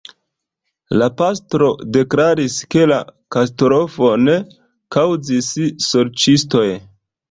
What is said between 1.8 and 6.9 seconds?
deklaris, ke la katastrofon kaŭzis sorĉistoj.